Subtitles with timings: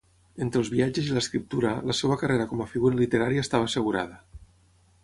[0.43, 4.21] Entre els viatges i l'escriptura, la seva carrera com a figura literària estava assegurada.